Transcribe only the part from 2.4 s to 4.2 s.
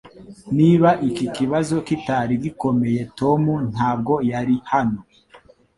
gikomeye Tom ntabwo